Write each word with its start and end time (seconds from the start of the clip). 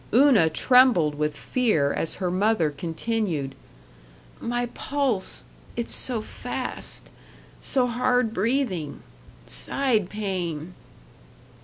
Una 0.15 0.49
trembled 0.49 1.13
with 1.13 1.37
fear 1.37 1.93
as 1.93 2.15
her 2.15 2.31
mother 2.31 2.71
continued, 2.71 3.53
"My 4.39 4.65
pulse 4.73 5.45
it's 5.75 5.93
so 5.93 6.23
fast 6.23 7.11
so 7.59 7.85
hard 7.85 8.33
breathing 8.33 9.03
side 9.45 10.09
pain." 10.09 10.73